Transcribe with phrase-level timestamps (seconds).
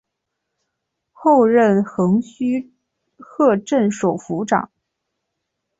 [1.11, 2.73] 后任横须
[3.19, 4.71] 贺镇守府长。